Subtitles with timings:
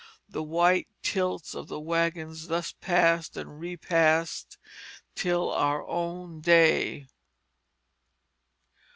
[0.27, 4.57] The white tilts of the wagons thus passed and repassed
[5.13, 7.05] till our own day.